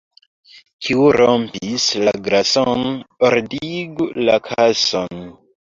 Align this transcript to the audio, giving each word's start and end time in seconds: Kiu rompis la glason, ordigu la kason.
Kiu 0.87 1.03
rompis 1.17 1.85
la 2.09 2.15
glason, 2.29 2.85
ordigu 3.31 4.13
la 4.27 4.43
kason. 4.51 5.25